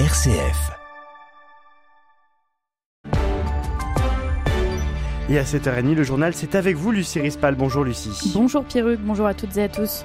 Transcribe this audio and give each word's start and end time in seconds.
RCF. 0.00 0.72
Et 5.30 5.38
à 5.38 5.44
7h30, 5.44 5.94
le 5.94 6.02
journal, 6.02 6.34
c'est 6.34 6.56
avec 6.56 6.74
vous, 6.74 6.90
Lucie 6.90 7.20
Rispal. 7.20 7.54
Bonjour, 7.54 7.84
Lucie. 7.84 8.32
Bonjour, 8.34 8.64
Pierruc. 8.64 8.98
Bonjour 8.98 9.26
à 9.26 9.34
toutes 9.34 9.56
et 9.56 9.62
à 9.62 9.68
tous. 9.68 10.04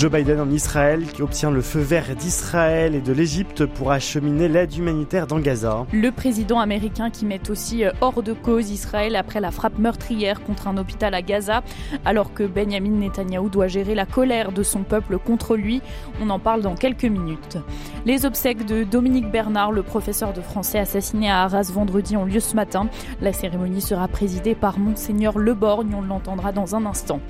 Joe 0.00 0.10
Biden 0.10 0.40
en 0.40 0.48
Israël 0.48 1.04
qui 1.12 1.20
obtient 1.20 1.50
le 1.50 1.60
feu 1.60 1.80
vert 1.80 2.16
d'Israël 2.16 2.94
et 2.94 3.02
de 3.02 3.12
l'Égypte 3.12 3.66
pour 3.66 3.92
acheminer 3.92 4.48
l'aide 4.48 4.74
humanitaire 4.74 5.26
dans 5.26 5.38
Gaza. 5.38 5.84
Le 5.92 6.10
président 6.10 6.58
américain 6.58 7.10
qui 7.10 7.26
met 7.26 7.50
aussi 7.50 7.84
euh, 7.84 7.90
hors 8.00 8.22
de 8.22 8.32
cause 8.32 8.70
Israël 8.70 9.14
après 9.14 9.40
la 9.40 9.50
frappe 9.50 9.78
meurtrière 9.78 10.42
contre 10.42 10.68
un 10.68 10.78
hôpital 10.78 11.12
à 11.12 11.20
Gaza, 11.20 11.62
alors 12.06 12.32
que 12.32 12.44
Benjamin 12.44 12.96
Netanyahou 12.98 13.50
doit 13.50 13.68
gérer 13.68 13.94
la 13.94 14.06
colère 14.06 14.52
de 14.52 14.62
son 14.62 14.84
peuple 14.84 15.18
contre 15.18 15.54
lui. 15.54 15.82
On 16.22 16.30
en 16.30 16.38
parle 16.38 16.62
dans 16.62 16.76
quelques 16.76 17.04
minutes. 17.04 17.58
Les 18.06 18.24
obsèques 18.24 18.64
de 18.64 18.84
Dominique 18.84 19.30
Bernard, 19.30 19.70
le 19.70 19.82
professeur 19.82 20.32
de 20.32 20.40
français 20.40 20.78
assassiné 20.78 21.30
à 21.30 21.42
Arras 21.42 21.70
vendredi, 21.74 22.16
ont 22.16 22.24
lieu 22.24 22.40
ce 22.40 22.56
matin. 22.56 22.88
La 23.20 23.34
cérémonie 23.34 23.82
sera 23.82 24.08
présidée 24.08 24.54
par 24.54 24.78
Monseigneur 24.78 25.38
Leborgne, 25.38 25.94
on 25.94 26.00
l'entendra 26.00 26.52
dans 26.52 26.74
un 26.74 26.86
instant. 26.86 27.20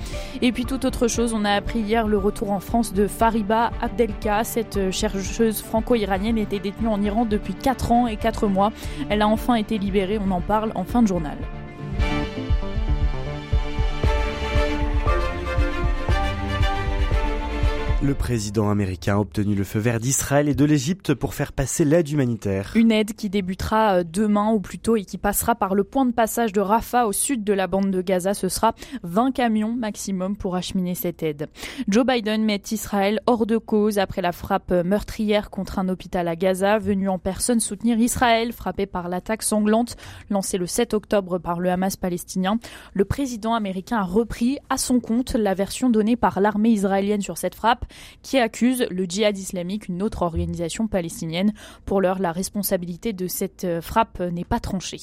Et 0.40 0.52
puis 0.52 0.66
toute 0.66 0.84
autre 0.84 1.08
chose, 1.08 1.34
on 1.34 1.44
a 1.44 1.50
appris 1.50 1.80
hier 1.80 2.06
le 2.06 2.16
retour 2.16 2.52
en 2.52 2.59
France 2.60 2.92
de 2.92 3.06
Fariba 3.06 3.72
Abdelka. 3.80 4.44
Cette 4.44 4.90
chercheuse 4.90 5.60
franco-iranienne 5.62 6.38
était 6.38 6.58
détenue 6.58 6.88
en 6.88 7.02
Iran 7.02 7.24
depuis 7.24 7.54
4 7.54 7.92
ans 7.92 8.06
et 8.06 8.16
4 8.16 8.46
mois. 8.46 8.72
Elle 9.08 9.22
a 9.22 9.28
enfin 9.28 9.54
été 9.54 9.78
libérée, 9.78 10.18
on 10.18 10.30
en 10.30 10.40
parle 10.40 10.72
en 10.74 10.84
fin 10.84 11.02
de 11.02 11.08
journal. 11.08 11.36
Le 18.02 18.14
président 18.14 18.70
américain 18.70 19.16
a 19.16 19.18
obtenu 19.18 19.54
le 19.54 19.62
feu 19.62 19.78
vert 19.78 20.00
d'Israël 20.00 20.48
et 20.48 20.54
de 20.54 20.64
l'Égypte 20.64 21.12
pour 21.12 21.34
faire 21.34 21.52
passer 21.52 21.84
l'aide 21.84 22.08
humanitaire. 22.08 22.72
Une 22.74 22.92
aide 22.92 23.12
qui 23.12 23.28
débutera 23.28 23.96
euh, 23.96 24.04
demain 24.10 24.52
ou 24.52 24.60
plus 24.60 24.78
tôt 24.78 24.96
et 24.96 25.04
qui 25.04 25.18
passera 25.18 25.54
par 25.54 25.74
le 25.74 25.84
point 25.84 26.06
de 26.06 26.12
passage 26.12 26.54
de 26.54 26.62
Rafah 26.62 27.06
au 27.06 27.12
sud 27.12 27.44
de 27.44 27.52
la 27.52 27.66
bande 27.66 27.90
de 27.90 28.00
Gaza. 28.00 28.32
Ce 28.32 28.48
sera 28.48 28.74
20 29.02 29.32
camions 29.32 29.74
maximum 29.74 30.34
pour 30.34 30.56
acheminer 30.56 30.94
cette 30.94 31.22
aide. 31.22 31.48
Joe 31.88 32.06
Biden 32.06 32.42
met 32.42 32.62
Israël 32.70 33.20
hors 33.26 33.44
de 33.44 33.58
cause 33.58 33.98
après 33.98 34.22
la 34.22 34.32
frappe 34.32 34.70
meurtrière 34.70 35.50
contre 35.50 35.78
un 35.78 35.90
hôpital 35.90 36.26
à 36.26 36.36
Gaza, 36.36 36.78
venu 36.78 37.10
en 37.10 37.18
personne 37.18 37.60
soutenir 37.60 37.98
Israël, 37.98 38.54
frappé 38.54 38.86
par 38.86 39.10
l'attaque 39.10 39.42
sanglante 39.42 39.98
lancée 40.30 40.56
le 40.56 40.66
7 40.66 40.94
octobre 40.94 41.36
par 41.36 41.60
le 41.60 41.68
Hamas 41.68 41.96
palestinien. 41.96 42.58
Le 42.94 43.04
président 43.04 43.52
américain 43.52 43.98
a 43.98 44.04
repris 44.04 44.56
à 44.70 44.78
son 44.78 45.00
compte 45.00 45.34
la 45.34 45.52
version 45.52 45.90
donnée 45.90 46.16
par 46.16 46.40
l'armée 46.40 46.70
israélienne 46.70 47.20
sur 47.20 47.36
cette 47.36 47.54
frappe 47.54 47.84
qui 48.22 48.38
accuse 48.38 48.86
le 48.90 49.04
djihad 49.04 49.36
islamique, 49.36 49.88
une 49.88 50.02
autre 50.02 50.22
organisation 50.22 50.86
palestinienne. 50.86 51.52
Pour 51.84 52.00
l'heure, 52.00 52.18
la 52.18 52.32
responsabilité 52.32 53.12
de 53.12 53.26
cette 53.26 53.64
euh, 53.64 53.80
frappe 53.80 54.20
n'est 54.20 54.44
pas 54.44 54.60
tranchée. 54.60 54.98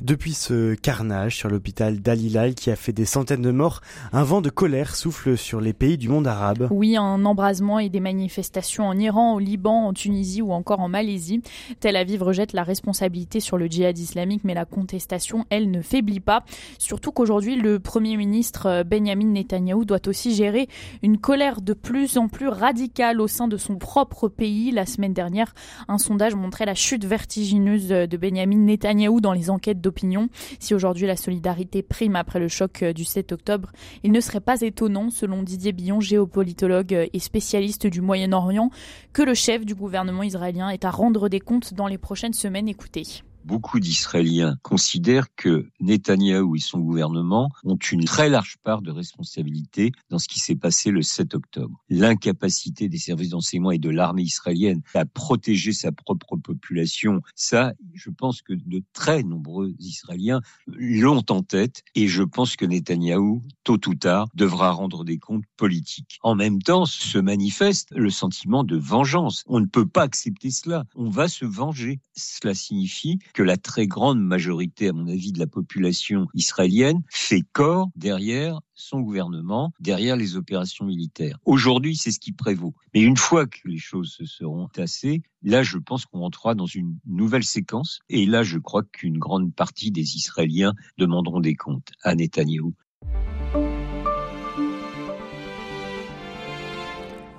Depuis 0.00 0.34
ce 0.34 0.74
carnage 0.74 1.36
sur 1.36 1.48
l'hôpital 1.48 2.00
d'Al-Hilal 2.00 2.54
qui 2.54 2.70
a 2.70 2.76
fait 2.76 2.92
des 2.92 3.04
centaines 3.04 3.42
de 3.42 3.50
morts, 3.50 3.80
un 4.12 4.22
vent 4.22 4.40
de 4.40 4.50
colère 4.50 4.96
souffle 4.96 5.36
sur 5.38 5.60
les 5.60 5.72
pays 5.72 5.96
du 5.96 6.08
monde 6.08 6.26
arabe. 6.26 6.68
Oui, 6.70 6.96
un 6.96 7.24
embrasement 7.24 7.78
et 7.78 7.88
des 7.88 8.00
manifestations 8.00 8.86
en 8.86 8.98
Iran, 8.98 9.34
au 9.34 9.38
Liban, 9.38 9.86
en 9.86 9.92
Tunisie 9.92 10.42
ou 10.42 10.52
encore 10.52 10.80
en 10.80 10.88
Malaisie. 10.88 11.42
Tel 11.80 11.96
Aviv 11.96 12.22
rejette 12.22 12.52
la 12.52 12.64
responsabilité 12.64 13.40
sur 13.40 13.56
le 13.56 13.66
djihad 13.66 13.96
islamique, 13.96 14.42
mais 14.44 14.54
la 14.54 14.64
contestation, 14.64 15.46
elle, 15.50 15.70
ne 15.70 15.80
faiblit 15.80 16.20
pas. 16.20 16.44
Surtout 16.78 17.12
qu'aujourd'hui, 17.12 17.56
le 17.56 17.78
Premier 17.78 18.16
ministre 18.16 18.66
euh, 18.66 18.84
Benjamin 18.84 19.26
Netanyahou 19.26 19.84
doit 19.84 20.06
aussi 20.08 20.34
gérer 20.34 20.68
une 21.02 21.18
colère 21.18 21.60
de 21.60 21.72
plus 21.72 22.18
en 22.18 22.28
plus 22.28 22.48
radicale 22.48 23.20
au 23.20 23.28
sein 23.28 23.48
de 23.48 23.56
son 23.56 23.76
propre 23.76 24.28
pays. 24.28 24.70
La 24.70 24.86
semaine 24.86 25.14
dernière, 25.14 25.54
un 25.88 25.98
sondage 25.98 26.34
montrait 26.34 26.66
la 26.66 26.74
chute 26.74 27.04
vertigineuse 27.04 27.88
de 27.88 28.16
Benjamin 28.16 28.56
Netanyahou 28.56 29.20
dans 29.20 29.32
les 29.32 29.50
d'opinion. 29.72 30.28
Si 30.60 30.74
aujourd'hui 30.74 31.06
la 31.06 31.16
solidarité 31.16 31.82
prime 31.82 32.16
après 32.16 32.38
le 32.38 32.48
choc 32.48 32.82
euh, 32.82 32.92
du 32.92 33.04
7 33.04 33.32
octobre, 33.32 33.72
il 34.02 34.12
ne 34.12 34.20
serait 34.20 34.40
pas 34.40 34.60
étonnant, 34.60 35.08
selon 35.08 35.42
Didier 35.42 35.72
Billon, 35.72 36.00
géopolitologue 36.00 37.08
et 37.12 37.18
spécialiste 37.18 37.86
du 37.86 38.02
Moyen-Orient, 38.02 38.70
que 39.12 39.22
le 39.22 39.34
chef 39.34 39.64
du 39.64 39.74
gouvernement 39.74 40.22
israélien 40.22 40.68
ait 40.68 40.84
à 40.84 40.90
rendre 40.90 41.28
des 41.28 41.40
comptes 41.40 41.72
dans 41.72 41.86
les 41.86 41.98
prochaines 41.98 42.34
semaines. 42.34 42.68
Écoutez 42.68 43.04
beaucoup 43.44 43.78
d'Israéliens 43.78 44.56
considèrent 44.62 45.28
que 45.36 45.68
Netanyahou 45.80 46.56
et 46.56 46.60
son 46.60 46.80
gouvernement 46.80 47.50
ont 47.64 47.76
une 47.76 48.04
très 48.04 48.28
large 48.28 48.56
part 48.62 48.82
de 48.82 48.90
responsabilité 48.90 49.92
dans 50.10 50.18
ce 50.18 50.28
qui 50.28 50.40
s'est 50.40 50.56
passé 50.56 50.90
le 50.90 51.02
7 51.02 51.34
octobre. 51.34 51.82
L'incapacité 51.88 52.88
des 52.88 52.98
services 52.98 53.30
d'enseignement 53.30 53.70
et 53.70 53.78
de 53.78 53.90
l'armée 53.90 54.22
israélienne 54.22 54.82
à 54.94 55.04
protéger 55.04 55.72
sa 55.72 55.92
propre 55.92 56.36
population, 56.36 57.20
ça, 57.34 57.74
je 57.94 58.10
pense 58.10 58.42
que 58.42 58.52
de 58.52 58.82
très 58.92 59.22
nombreux 59.22 59.74
Israéliens 59.78 60.40
l'ont 60.66 61.24
en 61.30 61.42
tête 61.42 61.82
et 61.94 62.08
je 62.08 62.22
pense 62.22 62.56
que 62.56 62.64
Netanyahou, 62.64 63.42
tôt 63.62 63.80
ou 63.86 63.94
tard, 63.94 64.28
devra 64.34 64.70
rendre 64.70 65.04
des 65.04 65.18
comptes 65.18 65.44
politiques. 65.56 66.18
En 66.22 66.34
même 66.34 66.60
temps, 66.60 66.86
se 66.86 67.18
manifeste 67.18 67.88
le 67.92 68.10
sentiment 68.10 68.64
de 68.64 68.76
vengeance. 68.76 69.44
On 69.46 69.60
ne 69.60 69.66
peut 69.66 69.86
pas 69.86 70.02
accepter 70.02 70.50
cela. 70.50 70.84
On 70.94 71.10
va 71.10 71.28
se 71.28 71.44
venger. 71.44 72.00
Cela 72.16 72.54
signifie 72.54 73.18
que 73.32 73.42
la 73.42 73.56
très 73.56 73.86
grande 73.86 74.20
majorité, 74.20 74.88
à 74.88 74.92
mon 74.92 75.08
avis, 75.08 75.32
de 75.32 75.38
la 75.38 75.46
population 75.46 76.26
israélienne 76.34 77.02
fait 77.08 77.42
corps 77.52 77.88
derrière 77.96 78.60
son 78.74 79.00
gouvernement, 79.00 79.72
derrière 79.80 80.16
les 80.16 80.36
opérations 80.36 80.84
militaires. 80.84 81.38
Aujourd'hui, 81.44 81.96
c'est 81.96 82.10
ce 82.10 82.20
qui 82.20 82.32
prévaut. 82.32 82.74
Mais 82.92 83.00
une 83.00 83.16
fois 83.16 83.46
que 83.46 83.58
les 83.66 83.78
choses 83.78 84.12
se 84.12 84.24
seront 84.24 84.68
tassées, 84.68 85.22
là, 85.42 85.62
je 85.62 85.78
pense 85.78 86.06
qu'on 86.06 86.22
entrera 86.22 86.54
dans 86.54 86.66
une 86.66 86.98
nouvelle 87.06 87.44
séquence. 87.44 88.00
Et 88.08 88.26
là, 88.26 88.42
je 88.42 88.58
crois 88.58 88.82
qu'une 88.82 89.18
grande 89.18 89.54
partie 89.54 89.90
des 89.90 90.16
Israéliens 90.16 90.74
demanderont 90.98 91.40
des 91.40 91.54
comptes 91.54 91.92
à 92.02 92.14
Netanyahou. 92.14 92.74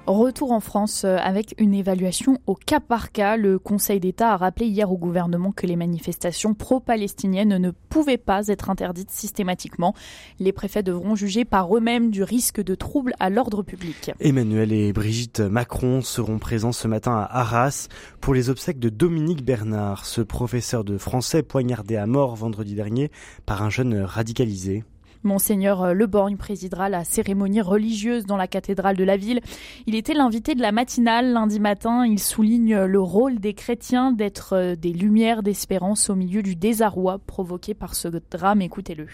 Retour 0.08 0.52
en 0.52 0.60
France 0.60 1.04
euh, 1.04 1.18
avec 1.18 1.56
une 1.58 1.74
évaluation 1.74 2.38
au 2.46 2.54
cas 2.54 2.80
par 2.80 3.12
cas. 3.12 3.38
Le 3.38 3.58
Conseil 3.58 4.00
d'État 4.00 4.34
a 4.34 4.38
rappelé 4.38 4.68
hier 4.68 4.92
au 4.92 4.98
gouvernement 4.98 5.52
que 5.52 5.66
les 5.66 5.76
manifestations 5.76 6.54
pro-palestiniennes 6.54 7.58
ne 7.58 7.72
pouvaient 7.72 8.20
pas 8.20 8.48
être 8.48 8.70
interdites 8.70 9.10
systématiquement. 9.10 9.96
Les 10.40 10.52
préfets 10.52 10.84
devront 10.84 11.16
juger 11.16 11.44
par 11.44 11.76
eux-mêmes 11.76 12.12
du 12.12 12.22
risque 12.22 12.62
de 12.62 12.76
troubles 12.76 13.14
à 13.20 13.32
l'ordre 13.32 13.64
public. 13.64 14.12
Emmanuel 14.20 14.72
et 14.74 14.94
Brigitte 14.94 15.40
Macron 15.40 16.02
seront 16.02 16.38
présents 16.38 16.72
ce 16.72 16.88
matin 16.88 17.14
à 17.18 17.40
Arras 17.40 17.88
pour 18.22 18.36
les 18.36 18.52
obsèques 18.52 18.80
de 18.80 18.90
Dominique 18.90 19.44
Bernard, 19.44 20.06
ce 20.06 20.22
professeur 20.22 20.84
de 20.84 21.00
français 21.00 21.42
poignardé 21.42 21.96
à 21.96 22.06
mort 22.06 22.36
vendredi 22.36 22.76
dernier 22.76 23.10
par 23.48 23.64
un 23.64 23.72
jeune 23.72 24.02
radicalisé. 24.04 24.84
Monseigneur 25.26 25.84
euh, 25.84 25.94
Leborgne 25.94 26.38
présidera 26.38 26.88
la 26.88 27.04
cérémonie 27.04 27.62
religieuse 27.62 28.26
dans 28.26 28.38
la 28.38 28.48
cathédrale 28.48 28.96
de 28.96 29.04
la 29.04 29.18
ville. 29.18 29.42
Il 29.88 29.96
était 29.96 30.14
l'invité 30.14 30.56
de 30.56 30.62
la 30.62 30.72
matinale 30.72 31.34
lundi 31.34 31.60
matin. 31.60 32.06
Il 32.06 32.20
souligne 32.20 32.86
le 32.86 33.00
rôle 33.00 33.40
des 33.40 33.54
chrétiens 33.54 34.12
d'être 34.12 34.54
euh, 34.54 34.76
des 34.76 34.94
lumières 34.94 35.44
d'espérance 35.44 36.10
au 36.10 36.16
milieu 36.16 36.42
du 36.42 36.56
désarroi 36.56 37.18
provoqué 37.28 37.74
par 37.74 37.96
ce 37.96 38.08
drame. 38.32 38.62
Écoutez-le. 38.62 39.08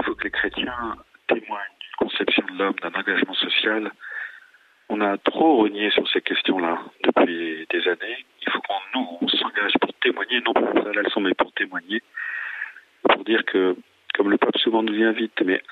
Il 0.00 0.04
faut 0.04 0.14
que 0.14 0.24
les 0.24 0.30
chrétiens 0.30 0.96
témoignent 1.28 1.76
d'une 1.80 2.08
conception 2.08 2.42
de 2.52 2.58
l'homme, 2.58 2.76
d'un 2.82 2.98
engagement 2.98 3.34
social. 3.34 3.92
On 4.88 5.00
a 5.00 5.18
trop 5.18 5.58
renié 5.58 5.90
sur 5.90 6.08
ces 6.08 6.20
questions-là 6.20 6.78
depuis 7.04 7.66
des 7.70 7.88
années. 7.88 8.24
Il 8.42 8.50
faut 8.50 8.60
qu'on 8.60 8.98
nous 8.98 9.28
s'engage 9.28 9.72
pour 9.80 9.92
témoigner, 10.02 10.40
non 10.40 10.52
pour 10.52 10.72
faire 10.72 10.92
la 10.92 11.02
leçon, 11.02 11.20
mais 11.20 11.34
pour 11.34 11.52
témoigner, 11.52 12.02
pour 13.04 13.22
dire 13.24 13.44
que 13.44 13.76
comme 14.14 14.30
le 14.30 14.38
pape 14.38 14.56
souvent 14.58 14.79
nous 14.90 15.04
invite, 15.04 15.40
mais 15.44 15.62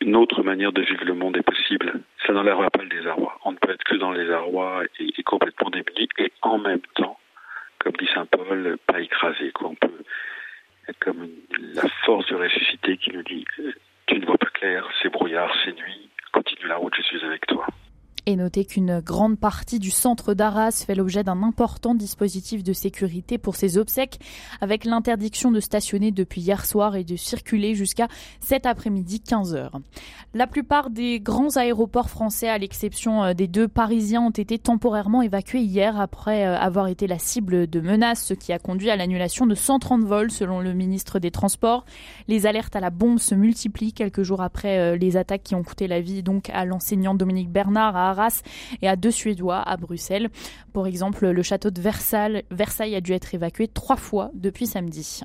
une 0.00 0.16
autre 0.16 0.42
manière 0.42 0.72
de 0.72 0.82
vivre 0.82 1.04
le 1.04 1.14
monde 1.14 1.36
est 1.36 1.42
possible. 1.42 2.00
Ça 2.26 2.32
n'enlèvera 2.32 2.70
pas 2.70 2.82
le 2.82 2.88
désarroi. 2.88 3.38
On 3.44 3.52
ne 3.52 3.56
peut 3.56 3.70
être 3.70 3.84
que 3.84 3.96
dans 3.96 4.12
le 4.12 4.24
désarroi 4.24 4.84
et, 5.00 5.22
complètement 5.22 5.70
démuni 5.70 6.08
et 6.18 6.32
en 6.42 6.58
même 6.58 6.80
temps, 6.94 7.18
comme 7.78 7.94
dit 7.94 8.08
saint 8.14 8.26
Paul, 8.26 8.78
pas 8.86 9.00
écrasé. 9.00 9.50
Quoi. 9.52 9.70
On 9.70 9.74
peut 9.74 10.04
être 10.88 10.98
comme 11.00 11.28
la 11.74 11.88
force 12.04 12.26
du 12.26 12.34
ressuscité 12.34 12.96
qui 12.96 13.10
nous 13.10 13.22
dit 13.22 13.44
tu 14.06 14.18
ne 14.18 14.26
vois 14.26 14.38
pas 14.38 14.50
clair, 14.50 14.88
c'est 15.02 15.10
brouillard, 15.10 15.54
c'est 15.64 15.76
nuit, 15.76 16.08
continue 16.32 16.66
la 16.66 16.76
route, 16.76 16.94
je 16.96 17.02
suis 17.02 17.24
avec 17.24 17.46
toi. 17.46 17.66
Et 18.28 18.36
notez 18.36 18.66
qu'une 18.66 19.00
grande 19.00 19.38
partie 19.38 19.78
du 19.78 19.90
centre 19.90 20.34
d'Arras 20.34 20.84
fait 20.86 20.94
l'objet 20.94 21.24
d'un 21.24 21.42
important 21.42 21.94
dispositif 21.94 22.62
de 22.62 22.74
sécurité 22.74 23.38
pour 23.38 23.56
ses 23.56 23.78
obsèques, 23.78 24.20
avec 24.60 24.84
l'interdiction 24.84 25.50
de 25.50 25.60
stationner 25.60 26.10
depuis 26.10 26.42
hier 26.42 26.66
soir 26.66 26.94
et 26.94 27.04
de 27.04 27.16
circuler 27.16 27.74
jusqu'à 27.74 28.06
cet 28.38 28.66
après-midi 28.66 29.22
15h. 29.26 29.70
La 30.34 30.46
plupart 30.46 30.90
des 30.90 31.20
grands 31.20 31.56
aéroports 31.56 32.10
français, 32.10 32.50
à 32.50 32.58
l'exception 32.58 33.24
euh, 33.24 33.32
des 33.32 33.48
deux 33.48 33.66
parisiens, 33.66 34.20
ont 34.20 34.28
été 34.30 34.58
temporairement 34.58 35.22
évacués 35.22 35.62
hier 35.62 35.98
après 35.98 36.46
euh, 36.46 36.58
avoir 36.58 36.88
été 36.88 37.06
la 37.06 37.18
cible 37.18 37.66
de 37.66 37.80
menaces, 37.80 38.26
ce 38.26 38.34
qui 38.34 38.52
a 38.52 38.58
conduit 38.58 38.90
à 38.90 38.96
l'annulation 38.96 39.46
de 39.46 39.54
130 39.54 40.02
vols 40.02 40.30
selon 40.30 40.60
le 40.60 40.74
ministre 40.74 41.18
des 41.18 41.30
Transports. 41.30 41.86
Les 42.26 42.44
alertes 42.44 42.76
à 42.76 42.80
la 42.80 42.90
bombe 42.90 43.20
se 43.20 43.34
multiplient 43.34 43.94
quelques 43.94 44.22
jours 44.22 44.42
après 44.42 44.78
euh, 44.78 44.96
les 44.98 45.16
attaques 45.16 45.44
qui 45.44 45.54
ont 45.54 45.62
coûté 45.62 45.88
la 45.88 46.02
vie 46.02 46.22
donc 46.22 46.50
à 46.50 46.66
l'enseignant 46.66 47.14
Dominique 47.14 47.50
Bernard 47.50 47.96
à 47.96 48.17
et 48.82 48.88
à 48.88 48.96
deux 48.96 49.10
Suédois 49.10 49.60
à 49.60 49.76
Bruxelles. 49.76 50.30
Pour 50.72 50.86
exemple, 50.86 51.28
le 51.28 51.42
château 51.42 51.70
de 51.70 51.80
Versailles, 51.80 52.44
Versailles 52.50 52.94
a 52.94 53.00
dû 53.00 53.12
être 53.12 53.34
évacué 53.34 53.68
trois 53.68 53.96
fois 53.96 54.30
depuis 54.34 54.66
samedi. 54.66 55.20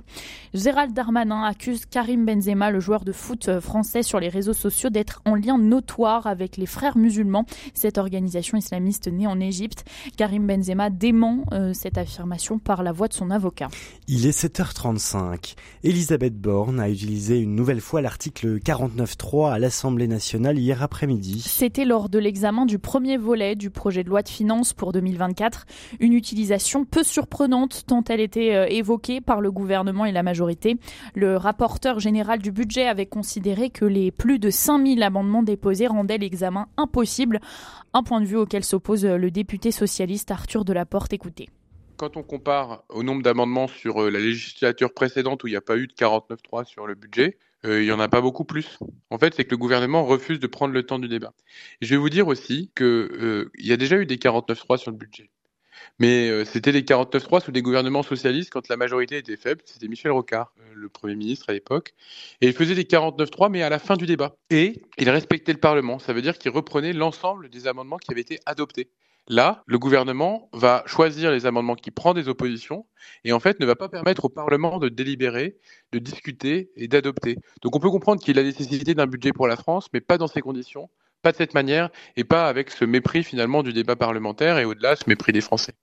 Gérald 0.53 0.93
Darmanin 0.93 1.43
accuse 1.43 1.85
Karim 1.85 2.25
Benzema, 2.25 2.71
le 2.71 2.79
joueur 2.79 3.03
de 3.05 3.11
foot 3.11 3.59
français, 3.59 4.03
sur 4.03 4.19
les 4.19 4.29
réseaux 4.29 4.53
sociaux 4.53 4.89
d'être 4.89 5.21
en 5.25 5.35
lien 5.35 5.57
notoire 5.57 6.27
avec 6.27 6.57
les 6.57 6.65
frères 6.65 6.97
musulmans, 6.97 7.45
cette 7.73 7.97
organisation 7.97 8.57
islamiste 8.57 9.07
née 9.07 9.27
en 9.27 9.39
Égypte. 9.39 9.85
Karim 10.17 10.47
Benzema 10.47 10.89
dément 10.89 11.45
euh, 11.51 11.73
cette 11.73 11.97
affirmation 11.97 12.59
par 12.59 12.83
la 12.83 12.91
voix 12.91 13.07
de 13.07 13.13
son 13.13 13.31
avocat. 13.31 13.69
Il 14.07 14.25
est 14.25 14.37
7h35. 14.37 15.55
Elisabeth 15.83 16.39
Borne 16.39 16.79
a 16.79 16.89
utilisé 16.89 17.39
une 17.39 17.55
nouvelle 17.55 17.81
fois 17.81 18.01
l'article 18.01 18.59
49.3 18.59 19.53
à 19.53 19.59
l'Assemblée 19.59 20.07
nationale 20.07 20.57
hier 20.57 20.81
après-midi. 20.81 21.43
C'était 21.45 21.85
lors 21.85 22.09
de 22.09 22.19
l'examen 22.19 22.65
du 22.65 22.79
premier 22.83 23.17
volet 23.17 23.55
du 23.55 23.71
projet 23.71 24.03
de 24.03 24.09
loi 24.09 24.21
de 24.21 24.29
finances 24.29 24.73
pour 24.73 24.91
2024. 24.91 25.65
Une 25.99 26.13
utilisation 26.13 26.85
peu 26.85 27.01
surprenante 27.01 27.85
tant 27.87 28.03
elle 28.09 28.19
était 28.19 28.53
euh, 28.53 28.67
évoquée 28.67 29.21
par 29.21 29.41
le 29.41 29.51
gouvernement 29.51 30.05
et 30.05 30.11
la 30.11 30.21
majorité. 30.21 30.77
Le 31.15 31.37
rapporteur 31.37 31.99
général 31.99 32.39
du 32.39 32.51
budget 32.51 32.85
avait 32.85 33.07
considéré 33.07 33.71
que 33.71 33.85
les 33.85 34.11
plus 34.11 34.37
de 34.37 34.51
5000 34.51 35.01
amendements 35.01 35.41
déposés 35.41 35.87
rendaient 35.87 36.19
l'examen 36.19 36.67
impossible. 36.77 37.39
Un 37.93 38.03
point 38.03 38.21
de 38.21 38.25
vue 38.25 38.37
auquel 38.37 38.63
s'oppose 38.63 39.05
le 39.05 39.31
député 39.31 39.71
socialiste 39.71 40.29
Arthur 40.29 40.65
Delaporte. 40.65 41.13
Écoutez 41.13 41.49
quand 41.95 42.17
on 42.17 42.23
compare 42.23 42.83
au 42.89 43.01
nombre 43.01 43.21
d'amendements 43.21 43.67
sur 43.67 44.01
euh, 44.01 44.09
la 44.09 44.19
législature 44.19 44.93
précédente 44.93 45.43
où 45.43 45.47
il 45.47 45.51
n'y 45.51 45.57
a 45.57 45.61
pas 45.61 45.77
eu 45.77 45.87
de 45.87 45.93
49.3 45.93 46.65
sur 46.65 46.85
le 46.85 46.95
budget, 46.95 47.37
euh, 47.65 47.81
il 47.81 47.85
n'y 47.85 47.91
en 47.91 47.99
a 47.99 48.09
pas 48.09 48.21
beaucoup 48.21 48.45
plus. 48.45 48.77
En 49.09 49.17
fait, 49.17 49.33
c'est 49.35 49.45
que 49.45 49.51
le 49.51 49.57
gouvernement 49.57 50.05
refuse 50.05 50.39
de 50.39 50.47
prendre 50.47 50.73
le 50.73 50.83
temps 50.83 50.99
du 50.99 51.07
débat. 51.07 51.33
Je 51.81 51.89
vais 51.89 51.97
vous 51.97 52.09
dire 52.09 52.27
aussi 52.27 52.71
qu'il 52.75 52.85
euh, 52.85 53.51
y 53.57 53.71
a 53.71 53.77
déjà 53.77 53.97
eu 53.97 54.05
des 54.05 54.17
49.3 54.17 54.77
sur 54.77 54.91
le 54.91 54.97
budget. 54.97 55.29
Mais 55.99 56.45
c'était 56.45 56.71
des 56.71 56.81
49.3 56.81 57.43
sous 57.43 57.51
des 57.51 57.61
gouvernements 57.61 58.03
socialistes 58.03 58.49
quand 58.49 58.67
la 58.67 58.77
majorité 58.77 59.17
était 59.17 59.37
faible. 59.37 59.61
C'était 59.65 59.87
Michel 59.87 60.11
Rocard, 60.11 60.53
le 60.73 60.89
Premier 60.89 61.15
ministre 61.15 61.49
à 61.49 61.53
l'époque. 61.53 61.93
Et 62.41 62.47
il 62.47 62.53
faisait 62.53 62.73
des 62.73 62.85
49.3, 62.85 63.51
mais 63.51 63.61
à 63.61 63.69
la 63.69 63.79
fin 63.79 63.95
du 63.95 64.05
débat. 64.05 64.35
Et 64.49 64.81
il 64.97 65.09
respectait 65.09 65.51
le 65.51 65.59
Parlement. 65.59 65.99
Ça 65.99 66.13
veut 66.13 66.21
dire 66.21 66.37
qu'il 66.37 66.51
reprenait 66.51 66.93
l'ensemble 66.93 67.49
des 67.49 67.67
amendements 67.67 67.97
qui 67.97 68.11
avaient 68.11 68.21
été 68.21 68.39
adoptés. 68.45 68.89
Là, 69.29 69.63
le 69.67 69.79
gouvernement 69.79 70.49
va 70.51 70.83
choisir 70.85 71.31
les 71.31 71.45
amendements 71.45 71.75
qui 71.75 71.91
prend 71.91 72.13
des 72.13 72.27
oppositions 72.27 72.85
et 73.23 73.31
en 73.31 73.39
fait 73.39 73.59
ne 73.61 73.65
va 73.65 73.75
pas 73.75 73.87
permettre 73.87 74.25
au 74.25 74.29
Parlement 74.29 74.79
de 74.79 74.89
délibérer, 74.89 75.57
de 75.93 75.99
discuter 75.99 76.71
et 76.75 76.89
d'adopter. 76.89 77.37
Donc 77.61 77.75
on 77.75 77.79
peut 77.79 77.89
comprendre 77.89 78.21
qu'il 78.21 78.37
a 78.37 78.41
la 78.41 78.49
nécessité 78.49 78.95
d'un 78.95 79.07
budget 79.07 79.31
pour 79.31 79.47
la 79.47 79.55
France, 79.55 79.87
mais 79.93 80.01
pas 80.01 80.17
dans 80.17 80.27
ces 80.27 80.41
conditions, 80.41 80.89
pas 81.21 81.31
de 81.31 81.37
cette 81.37 81.53
manière 81.53 81.89
et 82.17 82.25
pas 82.25 82.47
avec 82.49 82.69
ce 82.69 82.83
mépris 82.83 83.23
finalement 83.23 83.63
du 83.63 83.71
débat 83.71 83.95
parlementaire 83.95 84.57
et 84.57 84.65
au-delà 84.65 84.97
ce 84.97 85.05
mépris 85.07 85.31
des 85.31 85.41
Français 85.41 85.73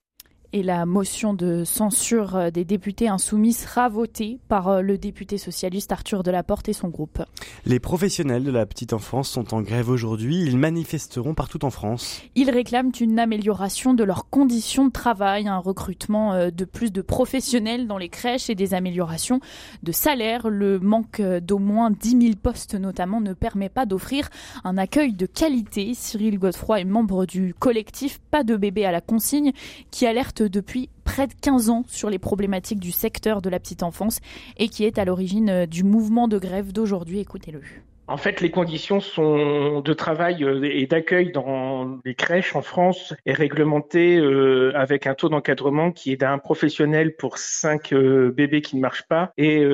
et 0.52 0.62
la 0.62 0.84
motion 0.84 1.32
de 1.32 1.64
censure 1.64 2.36
euh, 2.36 2.50
des 2.50 2.64
députés 2.64 3.08
insoumis 3.08 3.52
sera 3.52 3.88
votée 3.88 4.38
par 4.48 4.68
euh, 4.68 4.80
le 4.80 4.98
député 4.98 5.38
socialiste 5.38 5.92
Arthur 5.92 6.22
Delaporte 6.22 6.68
et 6.68 6.72
son 6.72 6.88
groupe. 6.88 7.22
Les 7.64 7.78
professionnels 7.78 8.42
de 8.42 8.50
la 8.50 8.66
petite 8.66 8.92
enfance 8.92 9.28
sont 9.28 9.54
en 9.54 9.62
grève 9.62 9.88
aujourd'hui. 9.88 10.42
Ils 10.42 10.58
manifesteront 10.58 11.34
partout 11.34 11.64
en 11.64 11.70
France. 11.70 12.22
Ils 12.34 12.50
réclament 12.50 12.92
une 13.00 13.18
amélioration 13.18 13.94
de 13.94 14.02
leurs 14.02 14.28
conditions 14.28 14.86
de 14.86 14.92
travail, 14.92 15.46
un 15.46 15.58
recrutement 15.58 16.32
euh, 16.32 16.50
de 16.50 16.64
plus 16.64 16.92
de 16.92 17.02
professionnels 17.02 17.86
dans 17.86 17.98
les 17.98 18.08
crèches 18.08 18.50
et 18.50 18.54
des 18.54 18.74
améliorations 18.74 19.40
de 19.82 19.92
salaire. 19.92 20.48
Le 20.48 20.80
manque 20.80 21.20
d'au 21.20 21.58
moins 21.58 21.90
10 21.90 22.10
000 22.10 22.32
postes 22.42 22.74
notamment 22.74 23.20
ne 23.20 23.34
permet 23.34 23.68
pas 23.68 23.86
d'offrir 23.86 24.28
un 24.64 24.78
accueil 24.78 25.12
de 25.12 25.26
qualité. 25.26 25.94
Cyril 25.94 26.38
Godefroy 26.38 26.80
est 26.80 26.84
membre 26.84 27.26
du 27.26 27.54
collectif 27.58 28.20
Pas 28.30 28.42
de 28.42 28.56
bébé 28.56 28.84
à 28.84 28.92
la 28.92 29.00
consigne 29.00 29.52
qui 29.90 30.06
alerte 30.06 30.39
depuis 30.44 30.88
près 31.04 31.26
de 31.26 31.34
15 31.40 31.70
ans 31.70 31.84
sur 31.88 32.10
les 32.10 32.18
problématiques 32.18 32.80
du 32.80 32.92
secteur 32.92 33.42
de 33.42 33.50
la 33.50 33.58
petite 33.58 33.82
enfance 33.82 34.20
et 34.56 34.68
qui 34.68 34.84
est 34.84 34.98
à 34.98 35.04
l'origine 35.04 35.50
euh, 35.50 35.66
du 35.66 35.84
mouvement 35.84 36.28
de 36.28 36.38
grève 36.38 36.72
d'aujourd'hui. 36.72 37.20
Écoutez-le. 37.20 37.60
En 38.06 38.16
fait, 38.16 38.40
les 38.40 38.50
conditions 38.50 38.98
de 38.98 39.92
travail 39.92 40.42
euh, 40.42 40.62
et 40.64 40.86
d'accueil 40.86 41.30
dans 41.30 42.00
les 42.04 42.14
crèches 42.14 42.56
en 42.56 42.62
France 42.62 43.14
est 43.24 43.32
réglementée 43.32 44.18
euh, 44.18 44.72
avec 44.74 45.06
un 45.06 45.14
taux 45.14 45.28
d'encadrement 45.28 45.92
qui 45.92 46.12
est 46.12 46.16
d'un 46.16 46.38
professionnel 46.38 47.14
pour 47.16 47.38
5 47.38 47.94
bébés 47.94 48.62
qui 48.62 48.76
ne 48.76 48.80
marchent 48.80 49.06
pas 49.08 49.32
et 49.36 49.64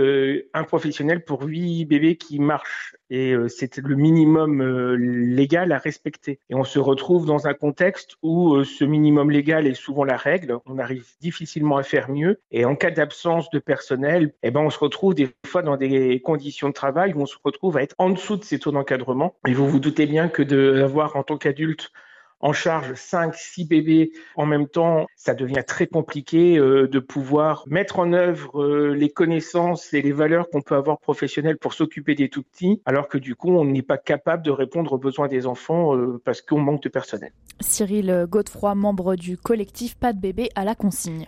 un 0.53 0.65
professionnel 0.65 1.25
pour 1.25 1.43
8 1.43 1.87
bébés 1.87 2.17
qui 2.17 2.39
marchent 2.39 2.97
et 3.11 3.33
euh, 3.33 3.49
c'est 3.49 3.77
le 3.79 3.95
minimum 3.95 4.61
euh, 4.61 4.97
légal 4.97 5.73
à 5.73 5.79
respecter. 5.79 6.41
Et 6.51 6.55
on 6.55 6.65
se 6.65 6.79
retrouve 6.79 7.27
dans 7.27 7.47
un 7.47 7.55
contexte 7.55 8.17
où 8.23 8.55
euh, 8.55 8.65
ce 8.65 8.85
minimum 8.85 9.31
légal 9.31 9.67
est 9.67 9.75
souvent 9.75 10.05
la 10.05 10.17
règle, 10.17 10.59
on 10.67 10.79
arrive 10.79 11.07
difficilement 11.21 11.77
à 11.77 11.83
faire 11.83 12.11
mieux, 12.11 12.41
et 12.51 12.65
en 12.65 12.77
cas 12.77 12.91
d'absence 12.91 13.51
de 13.51 13.59
personnel, 13.59 14.33
eh 14.43 14.51
ben 14.51 14.61
on 14.61 14.71
se 14.71 14.79
retrouve 14.79 15.15
des 15.15 15.29
fois 15.47 15.63
dans 15.63 15.77
des 15.77 16.21
conditions 16.21 16.69
de 16.69 16.75
travail 16.75 17.15
où 17.15 17.21
on 17.21 17.27
se 17.27 17.37
retrouve 17.43 17.77
à 17.77 17.83
être 17.83 17.95
en 17.99 18.11
dessous 18.11 18.37
de 18.37 18.45
ces 18.45 18.59
taux 18.59 18.73
d'encadrement. 18.73 19.37
Et 19.47 19.53
vous 19.53 19.69
vous 19.69 19.81
doutez 19.81 20.07
bien 20.07 20.29
que 20.29 20.43
d'avoir 20.43 21.17
en 21.17 21.23
tant 21.23 21.39
qu'adulte 21.39 21.91
en 22.41 22.53
charge 22.53 22.95
5, 22.95 23.35
6 23.35 23.65
bébés 23.67 24.13
en 24.35 24.47
même 24.47 24.69
temps, 24.69 25.07
ça 25.17 25.35
devient 25.35 25.63
très 25.67 25.87
compliqué 25.87 26.59
euh, 26.59 26.87
de 26.87 26.99
pouvoir 26.99 27.65
mettre 27.67 27.99
en 27.99 28.13
œuvre 28.13 28.63
euh, 28.63 28.95
les 28.95 29.09
connaissances 29.09 29.93
et 29.95 30.03
les 30.03 30.13
valeurs 30.13 30.49
qu'on 30.51 30.63
peut 30.63 30.75
avoir 30.75 30.99
professionnelles 30.99 31.59
pour 31.59 31.75
s'occuper 31.75 32.15
des 32.15 32.29
tout 32.29 32.43
petits, 32.43 32.83
alors 32.85 33.09
que 33.09 33.19
du 33.19 33.35
coup, 33.35 33.51
on 33.51 33.65
n'est 33.65 33.83
pas 33.83 33.99
capable 33.99 34.43
de 34.43 34.51
répondre 34.51 34.93
aux 34.93 34.99
besoins 34.99 35.29
des 35.29 35.47
enfants 35.47 35.97
euh, 35.97 36.21
parce 36.25 36.43
qu'on 36.43 36.61
manque 36.61 36.83
de 36.83 36.89
personnel. 36.89 37.33
Cyril 37.61 38.27
Godefroy, 38.29 38.75
membre 38.75 39.17
du 39.17 39.37
collectif 39.37 39.97
Pas 39.97 40.13
de 40.13 40.21
bébé 40.21 40.51
à 40.55 40.65
la 40.65 40.75
consigne. 40.75 41.27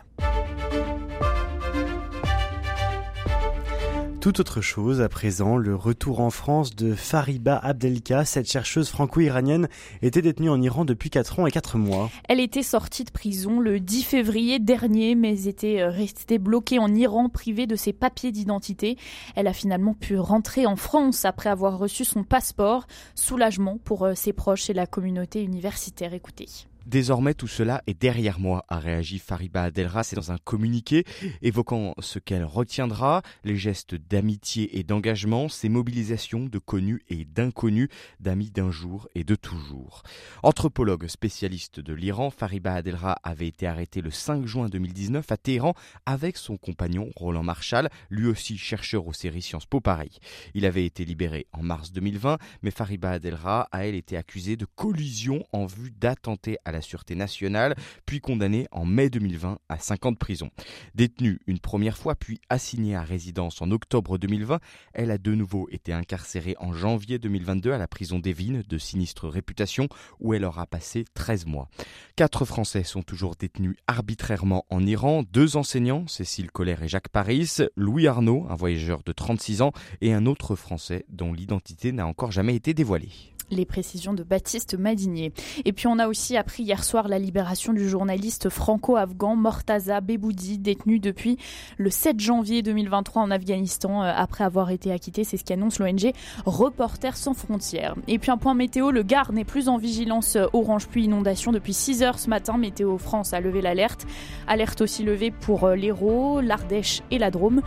Tout 4.21 4.41
autre 4.41 4.61
chose 4.61 5.01
à 5.01 5.09
présent, 5.09 5.57
le 5.57 5.77
retour 5.77 6.19
en 6.19 6.31
France 6.31 6.75
de 6.75 6.93
Fariba 6.93 7.57
Abdelka, 7.57 8.25
cette 8.25 8.51
chercheuse 8.51 8.89
franco-iranienne 8.89 9.69
était 10.03 10.23
détenue 10.23 10.51
en 10.51 10.61
Iran 10.61 10.85
depuis 10.85 11.09
4 11.09 11.39
ans 11.39 11.47
et 11.47 11.53
4 11.53 11.79
mois. 11.79 12.11
Elle 12.29 12.41
était 12.41 12.65
sortie 12.65 13.05
de 13.05 13.13
prison 13.13 13.61
le 13.61 13.79
10 13.79 14.03
février 14.03 14.59
dernier, 14.59 15.15
mais 15.15 15.47
était 15.47 15.83
euh, 15.83 15.91
restée 15.91 16.39
bloquée 16.39 16.81
en 16.81 16.93
Iran, 16.97 17.29
privée 17.29 17.69
de 17.69 17.77
ses 17.77 17.93
papiers 17.93 18.33
d'identité. 18.33 18.99
Elle 19.37 19.47
a 19.47 19.53
finalement 19.53 19.95
pu 19.95 20.19
rentrer 20.19 20.67
en 20.67 20.75
France 20.75 21.25
après 21.25 21.49
avoir 21.49 21.79
reçu 21.79 22.05
son 22.05 22.25
passeport. 22.25 22.89
Soulagement 23.15 23.79
pour 23.85 24.05
euh, 24.05 24.15
ses 24.17 24.33
proches 24.33 24.69
et 24.69 24.75
la 24.75 24.89
communauté 24.89 25.45
universitaire. 25.45 26.13
Écoutez. 26.13 26.49
Désormais, 26.89 27.35
tout 27.35 27.49
cela 27.49 27.83
est 27.87 28.01
derrière 28.01 28.41
moi, 28.41 28.65
a 28.69 28.79
réagi 28.79 29.19
Fariba 29.19 29.65
Adelra. 29.65 30.03
C'est 30.05 30.17
dans 30.17 30.33
un 30.33 30.39
communiqué 30.39 31.05
évoquant 31.43 31.93
ce 31.99 32.19
qu'elle 32.19 32.47
retiendra, 32.47 33.21
les 33.45 33.57
gestes 33.57 33.95
d'amitié 33.95 34.79
et 34.79 34.85
d'engagement, 34.85 35.51
ses 35.51 35.69
mobilisations 35.69 36.47
de 36.47 36.59
connus 36.59 37.03
et 37.11 37.27
d'inconnus, 37.27 37.91
d'amis 38.21 38.51
d'un 38.51 38.71
jour 38.71 39.07
et 39.15 39.23
de 39.23 39.35
toujours. 39.35 40.03
Anthropologue 40.43 41.09
spécialiste 41.09 41.79
de 41.79 41.93
l'Iran, 41.93 42.31
Fariba 42.31 42.73
Adelra 42.73 43.19
avait 43.23 43.49
été 43.49 43.67
arrêté 43.67 44.01
le 44.01 44.11
5 44.11 44.47
juin 44.47 44.71
2019 44.71 45.31
à 45.31 45.37
Téhéran 45.37 45.75
avec 46.07 46.39
son 46.39 46.57
compagnon 46.57 47.11
Roland 47.17 47.43
Marshall, 47.43 47.91
lui 48.09 48.29
aussi 48.29 48.57
chercheur 48.57 49.07
aux 49.07 49.13
séries 49.13 49.43
Sciences 49.43 49.67
Po 49.67 49.83
Paris. 49.83 50.21
Il 50.55 50.65
avait 50.65 50.87
été 50.87 51.05
libéré 51.05 51.49
en 51.53 51.63
mars 51.63 51.93
2020, 51.93 52.39
mais 52.63 52.71
Fariba 52.71 53.11
Adelra 53.11 53.69
a 53.73 53.85
elle 53.85 53.95
été 53.95 54.17
accusée 54.17 54.57
de 54.57 54.65
collusion 54.65 55.45
en 55.53 55.67
vue 55.67 55.91
d'attenter 55.91 56.57
à 56.65 56.73
la 56.73 56.78
la 56.79 56.83
Sûreté 56.83 57.17
nationale, 57.17 57.75
puis 58.07 58.21
condamnée 58.21 58.69
en 58.71 58.85
mai 58.85 59.11
2020 59.11 59.59
à 59.69 59.79
5 59.79 60.07
ans 60.07 60.13
de 60.13 60.17
prison. 60.17 60.51
Détenue 60.95 61.41
une 61.49 61.59
première 61.59 61.99
fois, 61.99 62.15
puis 62.15 62.41
assignée 62.51 62.95
à 62.95 63.03
résidence 63.03 63.61
en 63.61 63.73
octobre 63.73 64.17
2020, 64.17 64.61
elle 64.93 65.11
a 65.11 65.19
de 65.19 65.35
nouveau 65.35 65.69
été 65.73 65.93
incarcérée 65.93 66.55
en 66.61 66.73
janvier 66.73 67.19
2022 67.19 67.73
à 67.73 67.79
la 67.79 67.89
prison 67.89 68.21
d'Evin 68.21 68.63
de 68.69 68.79
sinistre 68.79 69.29
réputation, 69.29 69.89
où 70.21 70.35
elle 70.35 70.45
aura 70.45 70.67
passé 70.67 71.05
13 71.15 71.47
mois. 71.47 71.69
Quatre 72.15 72.45
Français 72.45 72.85
sont 72.85 73.03
toujours 73.03 73.35
détenus 73.35 73.75
arbitrairement 73.89 74.65
en 74.71 74.87
Iran, 74.87 75.25
deux 75.33 75.57
enseignants, 75.57 76.07
Cécile 76.07 76.53
Colère 76.53 76.85
et 76.85 76.89
Jacques 76.89 77.09
Paris, 77.09 77.57
Louis 77.75 78.07
Arnaud, 78.07 78.47
un 78.49 78.55
voyageur 78.55 79.03
de 79.03 79.11
36 79.11 79.63
ans, 79.63 79.73
et 80.01 80.13
un 80.13 80.27
autre 80.27 80.55
Français 80.55 81.05
dont 81.09 81.33
l'identité 81.33 81.91
n'a 81.91 82.07
encore 82.07 82.31
jamais 82.31 82.55
été 82.55 82.73
dévoilée 82.73 83.35
les 83.51 83.65
précisions 83.65 84.13
de 84.13 84.23
Baptiste 84.23 84.79
Madinier. 84.79 85.33
Et 85.65 85.73
puis 85.73 85.87
on 85.87 85.99
a 85.99 86.09
aussi 86.09 86.37
appris 86.37 86.63
hier 86.63 86.85
soir 86.85 87.09
la 87.09 87.19
libération 87.19 87.73
du 87.73 87.89
journaliste 87.89 88.49
franco-afghan 88.49 89.37
Mortaza 89.37 90.01
Beboudi, 90.01 90.59
détenu 90.59 90.99
depuis 90.99 91.39
le 91.77 91.91
7 91.91 92.21
janvier 92.21 92.63
2023 92.63 93.23
en 93.23 93.31
Afghanistan 93.31 94.03
euh, 94.03 94.13
après 94.15 94.45
avoir 94.45 94.71
été 94.71 94.93
acquitté. 94.93 95.25
C'est 95.25 95.37
ce 95.37 95.45
qu'annonce 95.45 95.79
l'ONG 95.79 96.13
Reporters 96.45 97.17
sans 97.17 97.35
frontières. 97.35 97.95
Et 98.07 98.19
puis 98.19 98.31
un 98.31 98.39
point 98.39 98.55
météo, 98.55 98.91
le 98.91 99.03
Gard 99.03 99.33
n'est 99.33 99.45
plus 99.45 99.69
en 99.69 99.79
vigilance 99.79 100.37
euh, 100.37 100.47
orange 100.53 100.89
pluie 100.89 101.05
inondation 101.05 101.53
depuis 101.53 101.75
6 101.75 102.03
heures 102.03 102.19
ce 102.19 102.29
matin. 102.29 102.59
Météo 102.59 102.99
France 102.99 103.33
a 103.33 103.41
levé 103.41 103.61
l'alerte. 103.61 104.07
Alerte 104.47 104.81
aussi 104.81 105.03
levée 105.03 105.31
pour 105.31 105.65
euh, 105.65 105.75
l'Hérault, 105.75 106.41
l'Ardèche 106.41 107.03
et 107.11 107.19
la 107.19 107.31
Drôme. 107.31 107.63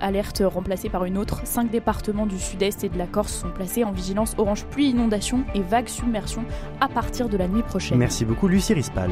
Alerte 0.00 0.42
remplacée 0.44 0.88
par 0.88 1.04
une 1.04 1.18
autre. 1.18 1.40
Cinq 1.44 1.70
départements 1.70 2.26
du 2.26 2.38
sud-est 2.38 2.84
et 2.84 2.88
de 2.88 2.98
la 2.98 3.06
Corse 3.06 3.34
sont 3.34 3.50
placés 3.50 3.84
en 3.84 3.92
vigilance 3.92 4.34
orange 4.38 4.64
pluie, 4.64 4.90
inondation 4.90 5.44
et 5.54 5.60
vague 5.60 5.88
submersion 5.88 6.44
à 6.80 6.88
partir 6.88 7.28
de 7.28 7.36
la 7.36 7.48
nuit 7.48 7.62
prochaine. 7.62 7.98
Merci 7.98 8.24
beaucoup 8.24 8.48
Lucie 8.48 8.74
Rispal. 8.74 9.10